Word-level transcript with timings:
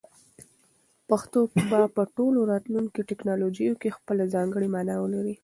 پښتو 1.09 1.39
به 1.69 1.79
په 1.95 2.03
ټولو 2.17 2.39
راتلونکو 2.51 3.07
ټکنالوژیو 3.09 3.73
کې 3.81 3.95
خپله 3.97 4.23
ځانګړې 4.33 4.67
مانا 4.75 4.95
ولري. 4.99 5.35